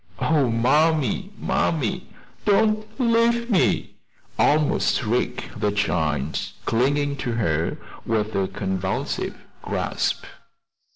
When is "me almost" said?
3.51-4.97